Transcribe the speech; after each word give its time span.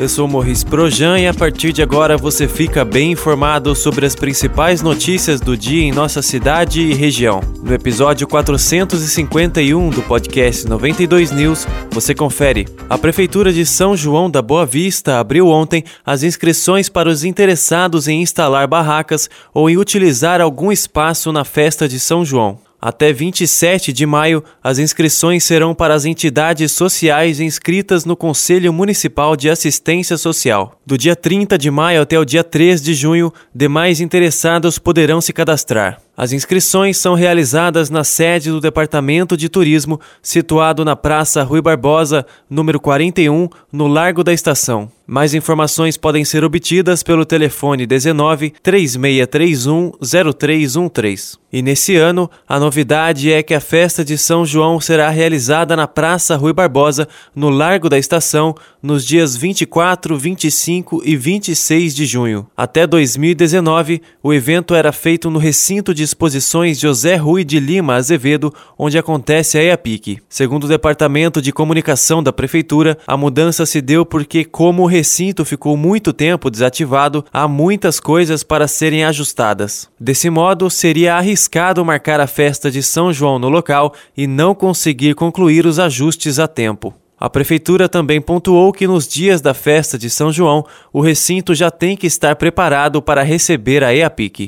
eu 0.00 0.08
sou 0.08 0.26
Morris 0.26 0.64
Projan 0.64 1.18
e 1.18 1.26
a 1.26 1.34
partir 1.34 1.74
de 1.74 1.82
agora 1.82 2.16
você 2.16 2.48
fica 2.48 2.86
bem 2.86 3.12
informado 3.12 3.74
sobre 3.74 4.06
as 4.06 4.14
principais 4.14 4.80
notícias 4.80 5.42
do 5.42 5.54
dia 5.54 5.82
em 5.82 5.92
nossa 5.92 6.22
cidade 6.22 6.80
e 6.80 6.94
região. 6.94 7.42
No 7.62 7.74
episódio 7.74 8.26
451 8.26 9.90
do 9.90 10.00
podcast 10.00 10.66
92 10.66 11.32
News, 11.32 11.66
você 11.90 12.14
confere. 12.14 12.66
A 12.88 12.96
Prefeitura 12.96 13.52
de 13.52 13.66
São 13.66 13.94
João 13.94 14.30
da 14.30 14.40
Boa 14.40 14.64
Vista 14.64 15.18
abriu 15.18 15.48
ontem 15.48 15.84
as 16.04 16.22
inscrições 16.22 16.88
para 16.88 17.10
os 17.10 17.22
interessados 17.22 18.08
em 18.08 18.22
instalar 18.22 18.66
barracas 18.66 19.28
ou 19.52 19.68
em 19.68 19.76
utilizar 19.76 20.40
algum 20.40 20.72
espaço 20.72 21.30
na 21.30 21.44
festa 21.44 21.86
de 21.86 22.00
São 22.00 22.24
João. 22.24 22.69
Até 22.80 23.12
27 23.12 23.92
de 23.92 24.06
maio, 24.06 24.42
as 24.62 24.78
inscrições 24.78 25.44
serão 25.44 25.74
para 25.74 25.94
as 25.94 26.06
entidades 26.06 26.72
sociais 26.72 27.38
inscritas 27.38 28.06
no 28.06 28.16
Conselho 28.16 28.72
Municipal 28.72 29.36
de 29.36 29.50
Assistência 29.50 30.16
Social. 30.16 30.72
Do 30.86 30.96
dia 30.96 31.14
30 31.14 31.58
de 31.58 31.70
maio 31.70 32.00
até 32.00 32.18
o 32.18 32.24
dia 32.24 32.42
3 32.42 32.80
de 32.80 32.94
junho, 32.94 33.32
demais 33.54 34.00
interessados 34.00 34.78
poderão 34.78 35.20
se 35.20 35.32
cadastrar. 35.32 36.00
As 36.20 36.34
inscrições 36.34 36.98
são 36.98 37.14
realizadas 37.14 37.88
na 37.88 38.04
sede 38.04 38.50
do 38.50 38.60
Departamento 38.60 39.38
de 39.38 39.48
Turismo, 39.48 39.98
situado 40.20 40.84
na 40.84 40.94
Praça 40.94 41.42
Rui 41.42 41.62
Barbosa, 41.62 42.26
número 42.50 42.78
41, 42.78 43.48
no 43.72 43.86
Largo 43.86 44.22
da 44.22 44.30
Estação. 44.30 44.92
Mais 45.06 45.34
informações 45.34 45.96
podem 45.96 46.24
ser 46.24 46.44
obtidas 46.44 47.02
pelo 47.02 47.24
telefone 47.24 47.84
19 47.84 48.50
3631 48.62 49.90
0313. 50.00 51.36
E 51.52 51.62
nesse 51.62 51.96
ano, 51.96 52.30
a 52.48 52.60
novidade 52.60 53.32
é 53.32 53.42
que 53.42 53.52
a 53.52 53.58
festa 53.58 54.04
de 54.04 54.16
São 54.16 54.46
João 54.46 54.80
será 54.80 55.10
realizada 55.10 55.74
na 55.74 55.88
Praça 55.88 56.36
Rui 56.36 56.52
Barbosa, 56.52 57.08
no 57.34 57.48
Largo 57.50 57.88
da 57.88 57.98
Estação, 57.98 58.54
nos 58.80 59.04
dias 59.04 59.34
24, 59.34 60.16
25 60.16 61.02
e 61.04 61.16
26 61.16 61.92
de 61.92 62.06
junho. 62.06 62.46
Até 62.56 62.86
2019, 62.86 64.00
o 64.22 64.32
evento 64.32 64.76
era 64.76 64.92
feito 64.92 65.28
no 65.28 65.40
recinto 65.40 65.92
de 65.92 66.04
exposições 66.10 66.78
José 66.78 67.16
Rui 67.16 67.44
de 67.44 67.58
Lima 67.58 67.94
Azevedo, 67.94 68.52
onde 68.78 68.98
acontece 68.98 69.56
a 69.56 69.62
EAPIC. 69.62 70.18
Segundo 70.28 70.64
o 70.64 70.68
Departamento 70.68 71.40
de 71.40 71.52
Comunicação 71.52 72.22
da 72.22 72.32
Prefeitura, 72.32 72.98
a 73.06 73.16
mudança 73.16 73.64
se 73.64 73.80
deu 73.80 74.04
porque, 74.04 74.44
como 74.44 74.82
o 74.82 74.86
recinto 74.86 75.44
ficou 75.44 75.76
muito 75.76 76.12
tempo 76.12 76.50
desativado, 76.50 77.24
há 77.32 77.46
muitas 77.46 78.00
coisas 78.00 78.42
para 78.42 78.68
serem 78.68 79.04
ajustadas. 79.04 79.88
Desse 79.98 80.28
modo, 80.28 80.68
seria 80.68 81.14
arriscado 81.14 81.84
marcar 81.84 82.20
a 82.20 82.26
festa 82.26 82.70
de 82.70 82.82
São 82.82 83.12
João 83.12 83.38
no 83.38 83.48
local 83.48 83.94
e 84.16 84.26
não 84.26 84.54
conseguir 84.54 85.14
concluir 85.14 85.64
os 85.64 85.78
ajustes 85.78 86.38
a 86.38 86.48
tempo. 86.48 86.94
A 87.18 87.28
prefeitura 87.28 87.86
também 87.86 88.18
pontuou 88.18 88.72
que 88.72 88.86
nos 88.86 89.06
dias 89.06 89.42
da 89.42 89.52
festa 89.52 89.98
de 89.98 90.08
São 90.08 90.32
João, 90.32 90.64
o 90.90 91.02
recinto 91.02 91.54
já 91.54 91.70
tem 91.70 91.94
que 91.94 92.06
estar 92.06 92.34
preparado 92.34 93.02
para 93.02 93.22
receber 93.22 93.84
a 93.84 93.94
EAPIC. 93.94 94.46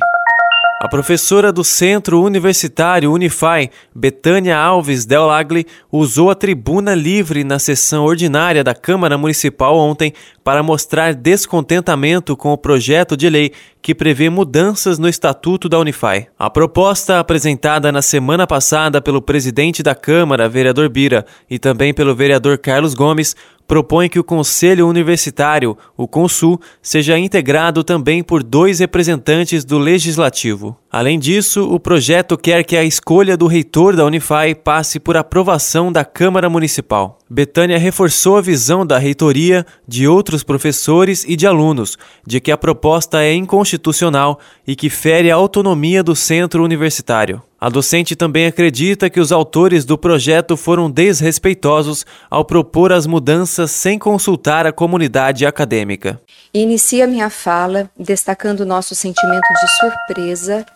A 0.83 0.88
professora 0.88 1.52
do 1.52 1.62
Centro 1.62 2.20
Universitário 2.20 3.12
Unify, 3.12 3.70
Betânia 3.94 4.58
Alves 4.58 5.06
Del 5.06 5.30
Agli, 5.30 5.64
usou 5.92 6.28
a 6.28 6.34
tribuna 6.34 6.92
livre 6.92 7.44
na 7.44 7.61
sessão 7.61 8.05
ordinária 8.05 8.64
da 8.64 8.75
Câmara 8.75 9.16
Municipal 9.16 9.78
ontem 9.78 10.12
para 10.44 10.62
mostrar 10.62 11.14
descontentamento 11.14 12.36
com 12.36 12.52
o 12.52 12.58
projeto 12.58 13.16
de 13.16 13.28
lei 13.28 13.52
que 13.80 13.94
prevê 13.94 14.28
mudanças 14.28 14.98
no 14.98 15.08
Estatuto 15.08 15.68
da 15.68 15.78
Unify. 15.78 16.26
A 16.38 16.50
proposta 16.50 17.18
apresentada 17.18 17.90
na 17.90 18.02
semana 18.02 18.46
passada 18.46 19.00
pelo 19.00 19.22
presidente 19.22 19.82
da 19.82 19.94
Câmara, 19.94 20.48
vereador 20.48 20.88
Bira, 20.88 21.25
e 21.48 21.58
também 21.58 21.92
pelo 21.92 22.14
vereador 22.14 22.58
Carlos 22.58 22.94
Gomes, 22.94 23.34
propõe 23.66 24.08
que 24.08 24.19
o 24.19 24.25
Conselho 24.25 24.88
Universitário, 24.88 25.76
o 25.97 26.06
CONSUL, 26.06 26.60
seja 26.81 27.19
integrado 27.19 27.82
também 27.82 28.22
por 28.22 28.42
dois 28.42 28.81
representantes 28.81 29.64
do 29.64 29.78
Legislativo. 29.78 30.76
Além 30.92 31.19
disso, 31.19 31.72
o 31.72 31.80
projeto 31.80 32.36
quer 32.36 32.62
que 32.64 32.76
a 32.76 32.84
escolha 32.84 33.34
do 33.34 33.47
reitor 33.47 33.97
da 33.97 34.04
Unify 34.04 34.54
passe 34.62 35.00
por 35.00 35.16
aprovação 35.16 35.91
da 35.91 36.04
Câmara 36.04 36.50
Municipal. 36.50 37.19
Betânia 37.30 37.78
reforçou 37.78 38.36
a 38.36 38.42
visão 38.42 38.84
da 38.84 38.98
reitoria, 38.98 39.64
de 39.88 40.06
outros 40.06 40.42
professores 40.42 41.25
e 41.26 41.34
de 41.34 41.47
alunos 41.47 41.97
de 42.26 42.42
que 42.42 42.52
a 42.52 42.58
proposta 42.58 43.22
é 43.22 43.32
inconstitucional 43.32 44.38
e 44.66 44.76
que 44.76 44.91
fere 44.91 45.31
a 45.31 45.34
autonomia 45.34 46.02
do 46.02 46.14
centro 46.14 46.62
universitário. 46.62 47.42
A 47.58 47.70
docente 47.70 48.14
também 48.14 48.44
acredita 48.44 49.08
que 49.08 49.20
os 49.20 49.32
autores 49.32 49.86
do 49.86 49.97
projeto 49.97 50.58
foram 50.58 50.91
desrespeitosos 50.91 52.04
ao 52.28 52.44
propor 52.44 52.92
as 52.92 53.06
mudanças 53.06 53.70
sem 53.70 53.98
consultar 53.98 54.66
a 54.66 54.72
comunidade 54.72 55.47
acadêmica. 55.47 56.20
Inicia 56.52 57.06
minha 57.06 57.31
fala 57.31 57.88
destacando 57.98 58.66
nosso 58.66 58.94
sentimento 58.94 59.47
de 59.54 59.70
surpresa 59.78 60.66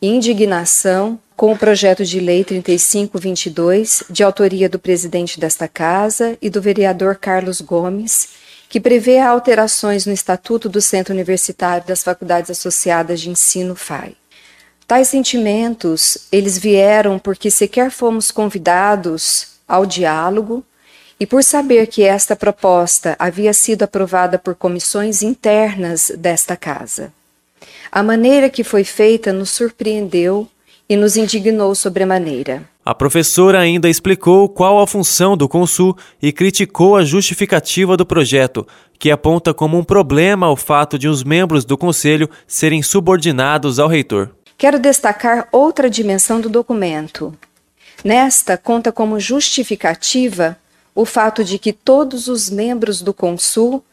indignação 0.00 1.18
com 1.36 1.52
o 1.52 1.58
projeto 1.58 2.04
de 2.04 2.18
lei 2.18 2.44
3522, 2.44 4.04
de 4.08 4.22
autoria 4.22 4.68
do 4.68 4.78
presidente 4.78 5.38
desta 5.38 5.68
casa 5.68 6.36
e 6.40 6.48
do 6.48 6.62
vereador 6.62 7.16
Carlos 7.16 7.60
Gomes, 7.60 8.28
que 8.68 8.80
prevê 8.80 9.18
alterações 9.18 10.06
no 10.06 10.12
Estatuto 10.12 10.68
do 10.68 10.80
Centro 10.80 11.14
Universitário 11.14 11.86
das 11.86 12.02
Faculdades 12.02 12.50
Associadas 12.50 13.20
de 13.20 13.30
Ensino 13.30 13.76
FAI. 13.76 14.16
Tais 14.86 15.08
sentimentos, 15.08 16.18
eles 16.30 16.56
vieram 16.56 17.18
porque 17.18 17.50
sequer 17.50 17.90
fomos 17.90 18.30
convidados 18.30 19.56
ao 19.66 19.84
diálogo 19.84 20.64
e 21.18 21.26
por 21.26 21.42
saber 21.42 21.86
que 21.86 22.02
esta 22.02 22.36
proposta 22.36 23.16
havia 23.18 23.52
sido 23.52 23.82
aprovada 23.82 24.38
por 24.38 24.54
comissões 24.54 25.22
internas 25.22 26.12
desta 26.16 26.56
casa. 26.56 27.12
A 27.90 28.02
maneira 28.02 28.50
que 28.50 28.64
foi 28.64 28.84
feita 28.84 29.32
nos 29.32 29.50
surpreendeu 29.50 30.48
e 30.88 30.96
nos 30.96 31.16
indignou 31.16 31.74
sobremaneira. 31.74 32.68
A 32.84 32.94
professora 32.94 33.58
ainda 33.58 33.88
explicou 33.88 34.48
qual 34.48 34.80
a 34.80 34.86
função 34.86 35.36
do 35.36 35.48
Consul 35.48 35.96
e 36.22 36.32
criticou 36.32 36.94
a 36.94 37.04
justificativa 37.04 37.96
do 37.96 38.06
projeto, 38.06 38.64
que 38.96 39.10
aponta 39.10 39.52
como 39.52 39.76
um 39.76 39.82
problema 39.82 40.48
o 40.48 40.54
fato 40.54 40.96
de 40.96 41.08
os 41.08 41.24
membros 41.24 41.64
do 41.64 41.76
conselho 41.76 42.30
serem 42.46 42.82
subordinados 42.82 43.80
ao 43.80 43.88
reitor. 43.88 44.30
Quero 44.56 44.78
destacar 44.78 45.48
outra 45.50 45.90
dimensão 45.90 46.40
do 46.40 46.48
documento. 46.48 47.34
Nesta, 48.04 48.56
conta 48.56 48.92
como 48.92 49.18
justificativa 49.18 50.56
o 50.94 51.04
fato 51.04 51.42
de 51.42 51.58
que 51.58 51.72
todos 51.72 52.28
os 52.28 52.48
membros 52.48 53.02
do 53.02 53.12
Consul 53.12 53.84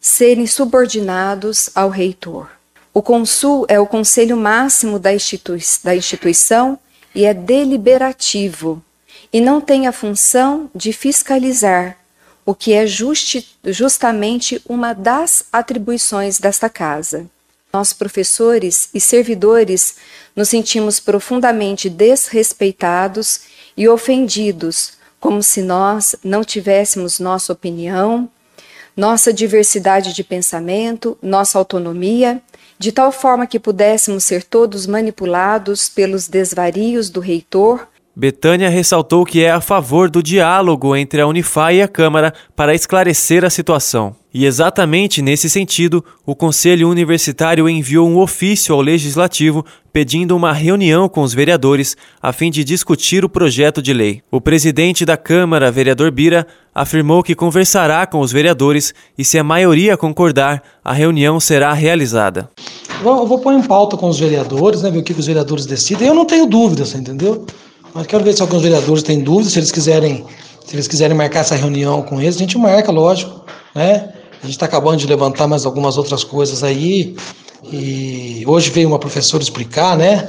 serem 0.00 0.46
subordinados 0.46 1.68
ao 1.74 1.90
reitor. 1.90 2.55
O 2.96 3.02
Consul 3.02 3.66
é 3.68 3.78
o 3.78 3.86
conselho 3.86 4.38
máximo 4.38 4.98
da, 4.98 5.12
institui 5.12 5.60
da 5.84 5.94
instituição 5.94 6.78
e 7.14 7.26
é 7.26 7.34
deliberativo, 7.34 8.82
e 9.30 9.38
não 9.38 9.60
tem 9.60 9.86
a 9.86 9.92
função 9.92 10.70
de 10.74 10.94
fiscalizar, 10.94 11.98
o 12.42 12.54
que 12.54 12.72
é 12.72 12.86
justi 12.86 13.46
justamente 13.66 14.62
uma 14.66 14.94
das 14.94 15.44
atribuições 15.52 16.38
desta 16.38 16.70
casa. 16.70 17.26
Nós, 17.70 17.92
professores 17.92 18.88
e 18.94 18.98
servidores, 18.98 19.96
nos 20.34 20.48
sentimos 20.48 20.98
profundamente 20.98 21.90
desrespeitados 21.90 23.42
e 23.76 23.86
ofendidos, 23.86 24.92
como 25.20 25.42
se 25.42 25.60
nós 25.60 26.16
não 26.24 26.42
tivéssemos 26.42 27.20
nossa 27.20 27.52
opinião, 27.52 28.26
nossa 28.96 29.32
diversidade 29.32 30.14
de 30.14 30.24
pensamento, 30.24 31.18
nossa 31.20 31.58
autonomia 31.58 32.40
de 32.78 32.92
tal 32.92 33.10
forma 33.10 33.46
que 33.46 33.58
pudéssemos 33.58 34.24
ser 34.24 34.42
todos 34.42 34.86
manipulados 34.86 35.88
pelos 35.88 36.28
desvarios 36.28 37.08
do 37.08 37.20
reitor. 37.20 37.88
Betânia 38.18 38.70
ressaltou 38.70 39.26
que 39.26 39.44
é 39.44 39.50
a 39.50 39.60
favor 39.60 40.08
do 40.08 40.22
diálogo 40.22 40.96
entre 40.96 41.20
a 41.20 41.26
Unify 41.26 41.74
e 41.74 41.82
a 41.82 41.88
Câmara 41.88 42.32
para 42.56 42.74
esclarecer 42.74 43.44
a 43.44 43.50
situação. 43.50 44.16
E 44.32 44.46
exatamente 44.46 45.20
nesse 45.20 45.50
sentido, 45.50 46.02
o 46.24 46.34
Conselho 46.34 46.88
Universitário 46.88 47.68
enviou 47.68 48.08
um 48.08 48.16
ofício 48.16 48.74
ao 48.74 48.80
Legislativo 48.80 49.66
pedindo 49.92 50.34
uma 50.34 50.50
reunião 50.50 51.10
com 51.10 51.20
os 51.20 51.34
vereadores 51.34 51.94
a 52.22 52.32
fim 52.32 52.50
de 52.50 52.64
discutir 52.64 53.22
o 53.22 53.28
projeto 53.28 53.82
de 53.82 53.92
lei. 53.92 54.22
O 54.30 54.40
presidente 54.40 55.04
da 55.04 55.18
Câmara, 55.18 55.70
vereador 55.70 56.10
Bira, 56.10 56.46
afirmou 56.74 57.22
que 57.22 57.34
conversará 57.34 58.06
com 58.06 58.20
os 58.20 58.32
vereadores 58.32 58.94
e, 59.18 59.26
se 59.26 59.38
a 59.38 59.44
maioria 59.44 59.94
concordar, 59.94 60.62
a 60.82 60.94
reunião 60.94 61.38
será 61.38 61.70
realizada. 61.74 62.48
Eu 63.04 63.26
vou 63.26 63.40
pôr 63.40 63.52
em 63.52 63.62
pauta 63.62 63.94
com 63.94 64.08
os 64.08 64.18
vereadores, 64.18 64.80
né, 64.80 64.90
ver 64.90 65.00
o 65.00 65.02
que 65.02 65.12
os 65.12 65.26
vereadores 65.26 65.66
decidem. 65.66 66.08
Eu 66.08 66.14
não 66.14 66.24
tenho 66.24 66.46
dúvidas, 66.46 66.94
entendeu? 66.94 67.44
Mas 67.96 68.06
quero 68.06 68.22
ver 68.22 68.34
se 68.34 68.42
alguns 68.42 68.60
vereadores 68.60 69.02
têm 69.02 69.20
dúvidas, 69.20 69.54
se 69.54 69.58
eles 69.58 69.72
quiserem, 69.72 70.22
se 70.66 70.76
eles 70.76 70.86
quiserem 70.86 71.16
marcar 71.16 71.40
essa 71.40 71.54
reunião 71.54 72.02
com 72.02 72.20
eles, 72.20 72.36
a 72.36 72.38
gente 72.38 72.58
marca, 72.58 72.92
lógico, 72.92 73.42
né? 73.74 74.10
A 74.42 74.44
gente 74.44 74.54
está 74.54 74.66
acabando 74.66 74.98
de 74.98 75.06
levantar 75.06 75.46
mais 75.46 75.64
algumas 75.64 75.96
outras 75.96 76.22
coisas 76.22 76.62
aí. 76.62 77.16
E 77.72 78.44
hoje 78.46 78.68
veio 78.68 78.86
uma 78.86 78.98
professora 78.98 79.42
explicar, 79.42 79.96
né? 79.96 80.28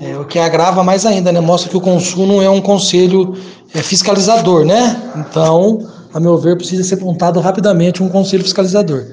É, 0.00 0.16
o 0.18 0.24
que 0.24 0.38
agrava 0.38 0.84
mais 0.84 1.04
ainda, 1.04 1.32
né? 1.32 1.40
Mostra 1.40 1.68
que 1.68 1.76
o 1.76 1.80
Consul 1.80 2.28
não 2.28 2.40
é 2.40 2.48
um 2.48 2.60
conselho 2.60 3.36
é, 3.74 3.82
fiscalizador, 3.82 4.64
né? 4.64 4.96
Então, 5.16 5.90
a 6.14 6.20
meu 6.20 6.38
ver, 6.38 6.56
precisa 6.56 6.84
ser 6.84 7.00
montado 7.00 7.40
rapidamente 7.40 8.04
um 8.04 8.08
conselho 8.08 8.44
fiscalizador. 8.44 9.04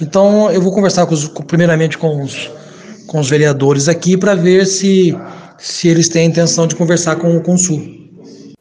Então, 0.00 0.50
eu 0.50 0.62
vou 0.62 0.72
conversar 0.72 1.04
com 1.04 1.12
os, 1.12 1.28
primeiramente 1.28 1.98
com 1.98 2.22
os, 2.22 2.50
com 3.06 3.20
os 3.20 3.28
vereadores 3.28 3.86
aqui 3.86 4.16
para 4.16 4.34
ver 4.34 4.64
se, 4.64 5.14
se 5.58 5.88
eles 5.88 6.08
têm 6.08 6.22
a 6.22 6.28
intenção 6.28 6.66
de 6.66 6.76
conversar 6.76 7.16
com 7.16 7.36
o 7.36 7.40
Consul. 7.40 8.04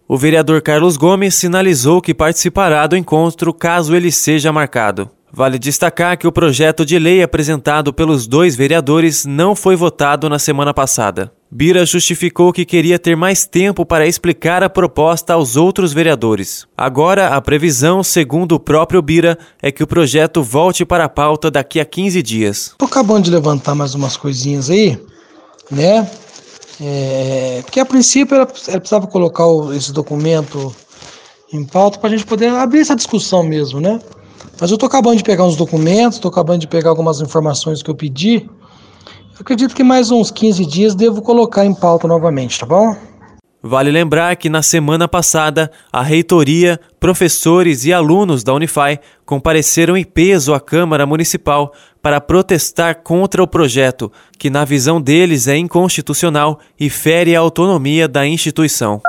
O 0.07 0.18
vereador 0.18 0.62
Carlos 0.62 0.98
Gomes 0.98 1.36
sinalizou 1.36 2.01
que 2.01 2.13
participará 2.13 2.86
do 2.86 2.98
encontro 2.98 3.54
caso 3.54 3.95
ele 3.95 4.12
seja 4.12 4.51
marcado. 4.51 5.10
Vale 5.36 5.57
destacar 5.57 6.16
que 6.16 6.28
o 6.28 6.31
projeto 6.31 6.86
de 6.86 7.00
lei 7.00 7.24
apresentado 7.24 7.92
pelos 7.92 8.28
dois 8.28 8.56
vereadores 8.56 9.25
não 9.25 9.56
foi 9.56 9.75
votado 9.75 10.30
na 10.30 10.38
semana 10.38 10.72
passada. 10.72 11.31
Bira 11.50 11.84
justificou 11.88 12.54
que 12.54 12.66
queria 12.66 13.00
ter 13.00 13.16
mais 13.16 13.48
tempo 13.48 13.84
para 13.84 14.06
explicar 14.06 14.62
a 14.62 14.69
proposta 14.69 15.34
aos 15.34 15.57
outros 15.57 15.92
vereadores. 15.92 16.68
Agora, 16.78 17.30
a 17.30 17.42
previsão, 17.42 18.04
segundo 18.04 18.54
o 18.54 18.60
próprio 18.60 19.01
Bira, 19.01 19.36
é 19.60 19.72
que 19.72 19.81
o 19.81 19.88
projeto 19.88 20.44
volte 20.44 20.86
para 20.86 21.06
a 21.06 21.10
pauta 21.10 21.50
daqui 21.50 21.80
a 21.80 21.86
15 21.86 22.22
dias. 22.22 22.57
Estou 22.68 22.88
acabando 22.88 23.24
de 23.24 23.31
levantar 23.31 23.74
mais 23.74 23.96
umas 23.96 24.16
coisinhas 24.16 24.69
aí, 24.69 25.00
né? 25.72 26.07
É, 26.85 27.62
porque 27.63 27.80
a 27.80 27.85
princípio 27.85 28.35
ela, 28.35 28.45
ela 28.68 28.80
precisava 28.80 29.07
colocar 29.07 29.47
o, 29.47 29.74
esse 29.74 29.94
documento 29.94 30.75
em 31.53 31.63
pauta 31.63 31.97
para 31.97 32.09
a 32.09 32.12
gente 32.12 32.25
poder 32.25 32.50
abrir 32.50 32.81
essa 32.81 32.94
discussão 32.94 33.41
mesmo, 33.41 33.80
né? 33.80 34.01
Mas 34.59 34.69
eu 34.69 34.75
estou 34.75 34.88
acabando 34.88 35.15
de 35.15 35.24
pegar 35.24 35.45
uns 35.45 35.56
documentos, 35.56 36.18
estou 36.18 36.30
acabando 36.30 36.59
de 36.59 36.68
pegar 36.68 36.89
algumas 36.89 37.21
informações 37.21 37.81
que 37.81 37.89
eu 37.89 37.95
pedi. 37.95 38.50
Eu 39.33 39.39
acredito 39.39 39.74
que 39.74 39.83
mais 39.83 40.12
uns 40.12 40.30
15 40.30 40.65
dias 40.65 40.94
devo 40.94 41.21
colocar 41.21 41.65
em 41.65 41.74
pauta 41.74 42.06
novamente, 42.06 42.59
tá 42.59 42.65
bom? 42.65 42.94
Vale 43.65 43.92
lembrar 43.92 44.36
que 44.36 44.50
na 44.50 44.62
semana 44.62 45.07
passada, 45.07 45.71
a 45.89 46.04
reitoria, 46.04 46.77
professores 47.00 47.86
e 47.86 47.94
alunos 47.94 48.44
da 48.44 48.54
Unify 48.54 49.00
compareceram 49.25 49.95
em 49.95 50.04
peso 50.04 50.54
à 50.54 50.60
Câmara 50.60 51.06
Municipal 51.06 51.74
para 52.01 52.19
protestar 52.19 53.01
contra 53.04 53.42
o 53.42 53.48
projeto, 53.48 54.12
que, 54.38 54.50
na 54.50 54.65
visão 54.65 55.01
deles, 55.01 55.48
é 55.48 55.56
inconstitucional 55.56 56.60
e 56.77 56.89
fere 56.89 57.38
a 57.38 57.39
autonomia 57.39 58.06
da 58.06 58.27
instituição. 58.27 59.01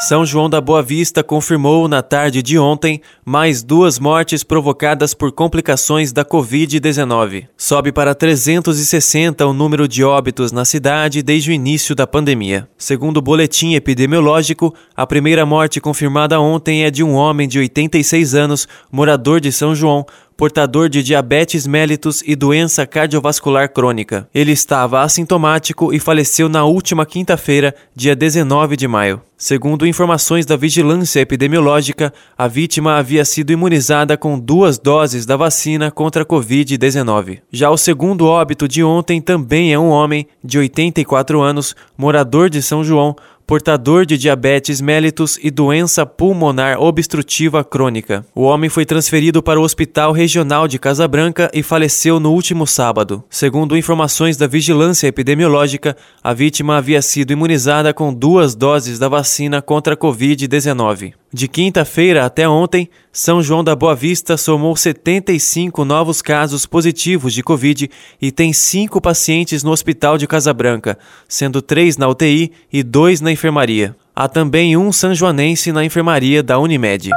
São 0.00 0.26
João 0.26 0.50
da 0.50 0.60
Boa 0.60 0.82
Vista 0.82 1.22
confirmou 1.22 1.86
na 1.86 2.02
tarde 2.02 2.42
de 2.42 2.58
ontem 2.58 3.00
mais 3.24 3.62
duas 3.62 3.98
mortes 3.98 4.42
provocadas 4.42 5.14
por 5.14 5.30
complicações 5.30 6.12
da 6.12 6.24
Covid-19. 6.24 7.46
Sobe 7.56 7.92
para 7.92 8.12
360 8.12 9.46
o 9.46 9.52
número 9.52 9.86
de 9.86 10.02
óbitos 10.02 10.50
na 10.50 10.64
cidade 10.64 11.22
desde 11.22 11.50
o 11.50 11.54
início 11.54 11.94
da 11.94 12.08
pandemia. 12.08 12.68
Segundo 12.76 13.18
o 13.18 13.22
boletim 13.22 13.74
epidemiológico, 13.74 14.74
a 14.96 15.06
primeira 15.06 15.46
morte 15.46 15.80
confirmada 15.80 16.40
ontem 16.40 16.84
é 16.84 16.90
de 16.90 17.04
um 17.04 17.14
homem 17.14 17.46
de 17.46 17.60
86 17.60 18.34
anos, 18.34 18.68
morador 18.90 19.40
de 19.40 19.52
São 19.52 19.76
João, 19.76 20.04
portador 20.36 20.88
de 20.88 21.02
diabetes 21.02 21.66
mellitus 21.66 22.22
e 22.26 22.34
doença 22.34 22.86
cardiovascular 22.86 23.72
crônica. 23.72 24.28
Ele 24.34 24.52
estava 24.52 25.02
assintomático 25.02 25.92
e 25.92 25.98
faleceu 25.98 26.48
na 26.48 26.64
última 26.64 27.06
quinta-feira, 27.06 27.74
dia 27.94 28.16
19 28.16 28.76
de 28.76 28.88
maio. 28.88 29.22
Segundo 29.36 29.86
informações 29.86 30.46
da 30.46 30.56
vigilância 30.56 31.20
epidemiológica, 31.20 32.14
a 32.38 32.48
vítima 32.48 32.96
havia 32.96 33.24
sido 33.24 33.52
imunizada 33.52 34.16
com 34.16 34.38
duas 34.38 34.78
doses 34.78 35.26
da 35.26 35.36
vacina 35.36 35.90
contra 35.90 36.22
a 36.22 36.26
Covid-19. 36.26 37.40
Já 37.50 37.68
o 37.68 37.76
segundo 37.76 38.26
óbito 38.26 38.68
de 38.68 38.82
ontem 38.82 39.20
também 39.20 39.72
é 39.72 39.78
um 39.78 39.90
homem 39.90 40.26
de 40.42 40.58
84 40.58 41.42
anos, 41.42 41.74
morador 41.98 42.48
de 42.48 42.62
São 42.62 42.84
João, 42.84 43.14
portador 43.46 44.06
de 44.06 44.16
diabetes 44.16 44.80
mellitus 44.80 45.38
e 45.42 45.50
doença 45.50 46.06
pulmonar 46.06 46.80
obstrutiva 46.80 47.62
crônica. 47.62 48.24
O 48.34 48.42
homem 48.42 48.70
foi 48.70 48.84
transferido 48.84 49.42
para 49.42 49.60
o 49.60 49.62
Hospital 49.62 50.12
Regional 50.12 50.66
de 50.66 50.78
Casabranca 50.78 51.50
e 51.52 51.62
faleceu 51.62 52.18
no 52.18 52.32
último 52.32 52.66
sábado. 52.66 53.22
Segundo 53.28 53.76
informações 53.76 54.36
da 54.36 54.46
Vigilância 54.46 55.06
Epidemiológica, 55.06 55.96
a 56.22 56.32
vítima 56.32 56.76
havia 56.76 57.02
sido 57.02 57.32
imunizada 57.32 57.92
com 57.92 58.12
duas 58.12 58.54
doses 58.54 58.98
da 58.98 59.08
vacina 59.08 59.60
contra 59.60 59.94
a 59.94 59.96
Covid-19. 59.96 61.14
De 61.34 61.48
quinta-feira 61.48 62.24
até 62.24 62.48
ontem, 62.48 62.88
São 63.12 63.42
João 63.42 63.64
da 63.64 63.74
Boa 63.74 63.96
Vista 63.96 64.36
somou 64.36 64.76
75 64.76 65.84
novos 65.84 66.22
casos 66.22 66.64
positivos 66.64 67.34
de 67.34 67.42
Covid 67.42 67.90
e 68.22 68.30
tem 68.30 68.52
cinco 68.52 69.00
pacientes 69.00 69.64
no 69.64 69.72
Hospital 69.72 70.16
de 70.16 70.28
Casabranca, 70.28 70.96
sendo 71.28 71.60
três 71.60 71.96
na 71.96 72.06
UTI 72.06 72.52
e 72.72 72.84
dois 72.84 73.20
na 73.20 73.32
enfermaria. 73.34 73.94
Há 74.16 74.26
também 74.28 74.76
um 74.76 74.90
sanjoanense 74.90 75.70
na 75.70 75.84
enfermaria 75.84 76.42
da 76.42 76.58
Unimed. 76.58 77.10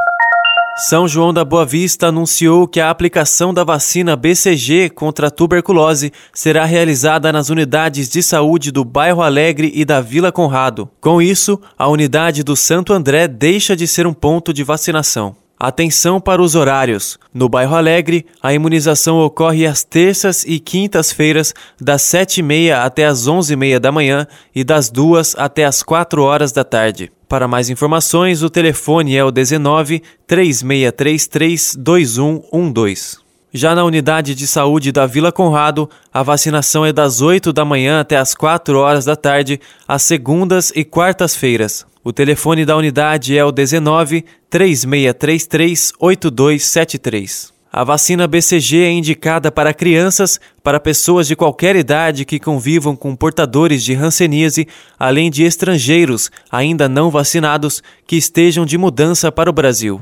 São 0.90 1.08
João 1.08 1.34
da 1.34 1.44
Boa 1.44 1.66
Vista 1.66 2.08
anunciou 2.08 2.68
que 2.68 2.80
a 2.80 2.92
aplicação 2.92 3.52
da 3.52 3.64
vacina 3.64 4.16
BCG 4.16 4.92
contra 4.92 5.28
a 5.28 5.32
tuberculose 5.32 6.14
será 6.32 6.66
realizada 6.66 7.32
nas 7.32 7.50
unidades 7.50 8.08
de 8.08 8.22
saúde 8.22 8.72
do 8.72 8.86
Bairro 8.86 9.24
Alegre 9.24 9.72
e 9.74 9.84
da 9.84 10.02
Vila 10.02 10.32
Conrado. 10.32 10.88
Com 11.02 11.20
isso, 11.20 11.60
a 11.76 11.88
unidade 11.88 12.44
do 12.44 12.56
Santo 12.56 12.94
André 12.94 13.28
deixa 13.28 13.76
de 13.76 13.88
ser 13.88 14.06
um 14.06 14.14
ponto 14.14 14.54
de 14.54 14.64
vacinação. 14.64 15.36
Atenção 15.60 16.22
para 16.22 16.40
os 16.40 16.54
horários. 16.54 17.18
No 17.34 17.50
Bairro 17.50 17.76
Alegre, 17.76 18.28
a 18.44 18.54
imunização 18.54 19.18
ocorre 19.18 19.66
às 19.66 19.84
terças 19.84 20.44
e 20.44 20.60
quintas-feiras, 20.60 21.52
das 21.82 22.04
7h30 22.04 22.74
até 22.74 23.06
as 23.06 23.28
11h30 23.28 23.80
da 23.80 23.92
manhã 23.92 24.28
e 24.54 24.64
das 24.64 24.92
2 24.92 25.36
até 25.36 25.66
as 25.66 25.82
4 25.82 26.22
horas 26.22 26.52
da 26.52 26.64
tarde. 26.64 27.12
Para 27.28 27.48
mais 27.48 27.72
informações, 27.72 28.44
o 28.44 28.52
telefone 28.52 29.16
é 29.16 29.24
o 29.24 29.32
19 29.32 30.04
3633 30.28 31.76
2112. 31.76 33.27
Já 33.54 33.74
na 33.74 33.86
unidade 33.86 34.36
de 34.36 34.46
saúde 34.46 34.92
da 34.92 35.06
Vila 35.06 35.32
Conrado, 35.32 35.90
a 36.14 36.22
vacinação 36.22 36.86
é 36.86 36.92
das 36.92 37.22
8 37.22 37.54
da 37.54 37.64
manhã 37.64 38.02
até 38.02 38.18
as 38.18 38.36
4 38.36 38.78
horas 38.78 39.06
da 39.06 39.16
tarde, 39.16 39.60
às 39.88 40.04
segundas 40.04 40.72
e 40.76 40.84
quartas-feiras. 40.84 41.86
O 42.04 42.12
telefone 42.12 42.66
da 42.66 42.76
unidade 42.76 43.38
é 43.38 43.46
o 43.46 43.52
19 43.52 44.26
3633 44.50 45.94
8273. 45.98 47.54
A 47.72 47.84
vacina 47.84 48.28
BCG 48.28 48.84
é 48.84 48.92
indicada 48.92 49.50
para 49.50 49.74
crianças, 49.74 50.40
para 50.62 50.80
pessoas 50.80 51.28
de 51.28 51.36
qualquer 51.36 51.76
idade 51.76 52.26
que 52.26 52.40
convivam 52.40 52.96
com 52.96 53.16
portadores 53.16 53.82
de 53.84 53.94
hanseníase, 53.94 54.68
além 55.00 55.32
de 55.32 55.44
estrangeiros 55.44 56.30
ainda 56.52 56.90
não 56.90 57.10
vacinados 57.10 57.82
que 58.06 58.18
estejam 58.18 58.66
de 58.66 58.78
mudança 58.78 59.32
para 59.32 59.50
o 59.50 59.54
Brasil. 59.54 60.02